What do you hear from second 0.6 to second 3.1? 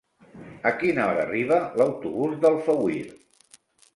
A quina hora arriba l'autobús d'Alfauir?